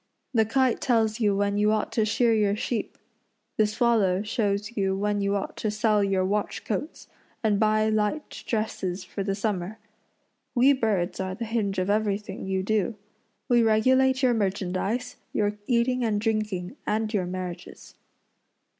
[0.33, 2.97] The kite tells you when you ought to shear your sheep;
[3.57, 7.07] the swallow shows you when you ought to sell your watch coats,
[7.43, 9.77] and buy light dresses for the summer.
[10.55, 12.95] We birds are the hinge of everything you do.
[13.47, 17.93] We regulate your merchandise, your eating and drinking, and your marriages."